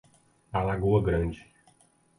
Alagoa 0.53 0.99
Grande 1.05 1.45